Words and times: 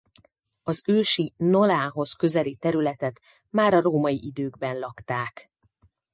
Az 0.63 0.83
ősi 0.87 1.33
Nolához 1.37 2.13
közeli 2.13 2.55
területet 2.55 3.21
már 3.49 3.73
a 3.73 3.81
római 3.81 4.25
időkben 4.25 4.79
lakták. 4.79 5.51